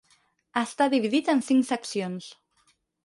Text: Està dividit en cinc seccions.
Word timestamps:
Està 0.61 0.87
dividit 0.93 1.29
en 1.35 1.43
cinc 1.49 1.67
seccions. 1.73 2.31